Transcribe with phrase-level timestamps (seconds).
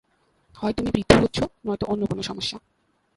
[0.57, 2.57] হয় তুমি বৃদ্ধ হচ্ছো নয়তো অন্য কোন সমস্যা।